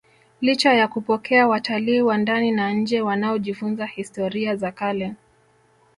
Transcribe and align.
Licha 0.41 0.73
ya 0.73 0.87
kupokea 0.87 1.47
watalii 1.47 2.01
wa 2.01 2.17
ndani 2.17 2.51
na 2.51 2.73
nje 2.73 3.01
wanaojifunza 3.01 3.85
historia 3.85 4.55
za 4.55 4.71
kale 4.71 5.13